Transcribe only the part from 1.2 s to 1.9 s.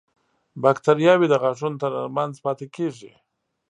د غاښونو